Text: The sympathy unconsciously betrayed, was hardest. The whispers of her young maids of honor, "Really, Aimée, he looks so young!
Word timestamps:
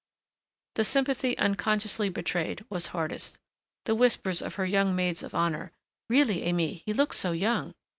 The 0.73 0.83
sympathy 0.83 1.37
unconsciously 1.37 2.09
betrayed, 2.09 2.65
was 2.71 2.87
hardest. 2.87 3.37
The 3.85 3.93
whispers 3.93 4.41
of 4.41 4.55
her 4.55 4.65
young 4.65 4.95
maids 4.95 5.21
of 5.21 5.35
honor, 5.35 5.73
"Really, 6.09 6.41
Aimée, 6.41 6.81
he 6.83 6.91
looks 6.91 7.19
so 7.19 7.33
young! 7.33 7.75